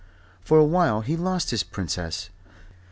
For 0.43 0.57
a 0.57 0.63
while 0.65 1.01
he 1.01 1.15
lost 1.15 1.51
his 1.51 1.61
Princess. 1.61 2.31